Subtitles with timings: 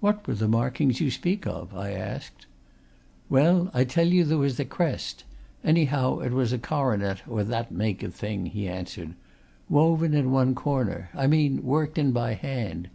[0.00, 2.46] "What were the markings you speak of?" I asked.
[3.28, 5.22] "Well, I tell you there was a crest;
[5.62, 9.14] anyhow it was a coronet, or that make of a thing," he answered.
[9.68, 12.90] "Woven in one corner I mean worked in by hand.